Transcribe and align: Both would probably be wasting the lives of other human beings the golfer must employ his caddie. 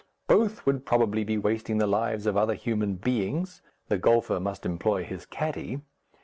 Both 0.25 0.65
would 0.65 0.83
probably 0.83 1.23
be 1.23 1.37
wasting 1.37 1.77
the 1.77 1.85
lives 1.85 2.25
of 2.25 2.35
other 2.35 2.55
human 2.55 2.95
beings 2.95 3.61
the 3.87 3.99
golfer 3.99 4.39
must 4.39 4.65
employ 4.65 5.03
his 5.03 5.27
caddie. 5.27 5.81